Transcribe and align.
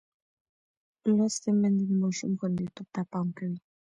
لوستې 1.15 1.49
میندې 1.59 1.83
د 1.89 1.91
ماشوم 2.01 2.31
خوندیتوب 2.39 2.87
ته 2.95 3.01
پام 3.11 3.27
کوي. 3.37 3.57